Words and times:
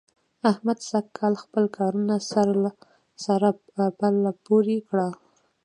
احمد 0.51 0.79
سږکال 0.89 1.33
خپل 1.43 1.63
کارونه 1.77 2.15
سره 3.27 3.49
پرله 3.97 4.31
پورې 4.45 4.77
کړل. 4.87 5.11